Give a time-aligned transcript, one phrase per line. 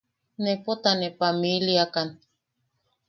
[0.43, 2.09] Nepo ta ne pamiliakan.